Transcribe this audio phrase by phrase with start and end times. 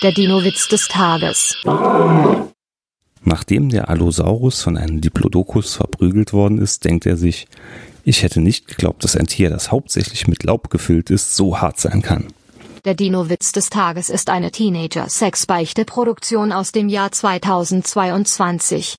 [0.00, 1.56] Der Dino-Witz des Tages.
[3.24, 7.48] Nachdem der Allosaurus von einem Diplodocus verprügelt worden ist, denkt er sich,
[8.04, 11.80] ich hätte nicht geglaubt, dass ein Tier, das hauptsächlich mit Laub gefüllt ist, so hart
[11.80, 12.28] sein kann.
[12.84, 18.94] Der Dino-Witz des Tages ist eine Teenager-Sex-Beichte-Produktion aus dem Jahr 2022.